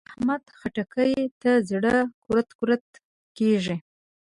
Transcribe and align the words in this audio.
د 0.03 0.03
احمد؛ 0.11 0.43
خټکي 0.59 1.11
ته 1.41 1.51
زړه 1.69 1.95
کورت 2.23 2.49
کورت 2.59 2.87
کېږي. 3.37 3.75